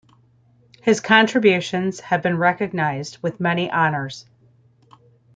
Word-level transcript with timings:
His 0.81 0.99
contributions 0.99 1.99
have 1.99 2.23
been 2.23 2.39
recognized 2.39 3.19
with 3.21 3.39
many 3.39 3.69
honors. 3.69 4.25